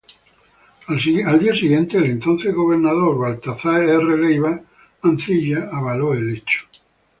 Al 0.87 0.99
siguiente 0.99 1.97
día 1.99 2.05
el 2.07 2.11
entonces 2.13 2.55
gobernador 2.55 3.19
Baltazar 3.19 3.83
R. 3.83 4.17
Leyva 4.17 4.59
Mancilla 5.03 5.69
avaló 5.71 6.15
el 6.15 6.35
hecho. 6.37 6.65